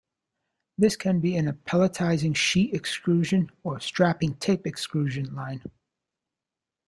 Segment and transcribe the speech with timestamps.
[0.79, 5.61] This can be in a pelletizing, sheet extrusion or strapping tape extrusion line.